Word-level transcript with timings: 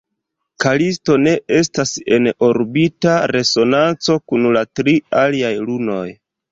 Kalisto 0.63 1.17
ne 1.27 1.33
estas 1.59 1.93
en 2.17 2.31
orbita 2.49 3.15
resonanco 3.35 4.21
kun 4.33 4.53
la 4.59 4.69
tri 4.83 5.01
aliaj 5.25 5.57
lunoj. 5.71 6.05